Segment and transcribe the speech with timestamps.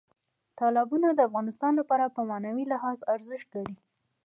[0.59, 3.75] تالابونه د افغانانو لپاره په معنوي لحاظ ارزښت لري.